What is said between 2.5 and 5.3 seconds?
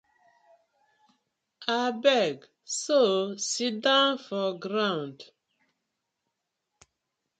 so sidon for ground.